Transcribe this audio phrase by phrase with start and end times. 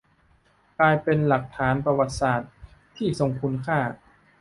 [0.79, 2.51] กลายเป็นหลักฐานประวัติศาสตร์
[2.97, 3.79] ที่ทรงคุณค่า